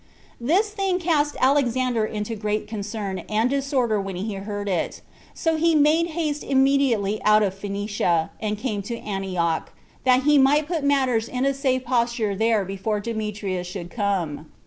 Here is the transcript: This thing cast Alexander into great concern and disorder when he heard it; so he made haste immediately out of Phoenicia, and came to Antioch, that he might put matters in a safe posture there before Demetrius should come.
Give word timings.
This 0.39 0.71
thing 0.71 0.97
cast 0.97 1.35
Alexander 1.39 2.05
into 2.07 2.35
great 2.35 2.67
concern 2.67 3.19
and 3.29 3.51
disorder 3.51 4.01
when 4.01 4.15
he 4.15 4.33
heard 4.33 4.67
it; 4.67 5.01
so 5.35 5.57
he 5.57 5.75
made 5.75 6.07
haste 6.17 6.43
immediately 6.43 7.21
out 7.23 7.43
of 7.43 7.53
Phoenicia, 7.53 8.31
and 8.39 8.57
came 8.57 8.81
to 8.81 8.97
Antioch, 8.97 9.71
that 10.03 10.23
he 10.23 10.39
might 10.39 10.65
put 10.67 10.83
matters 10.83 11.27
in 11.29 11.45
a 11.45 11.53
safe 11.53 11.83
posture 11.83 12.33
there 12.35 12.65
before 12.65 12.99
Demetrius 12.99 13.67
should 13.67 13.91
come. 13.91 14.47